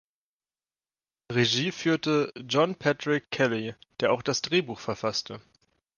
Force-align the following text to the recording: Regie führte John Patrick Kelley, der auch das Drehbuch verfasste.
Regie 1.31 1.71
führte 1.71 2.33
John 2.35 2.73
Patrick 2.73 3.29
Kelley, 3.29 3.75
der 3.99 4.11
auch 4.13 4.23
das 4.23 4.41
Drehbuch 4.41 4.79
verfasste. 4.79 5.39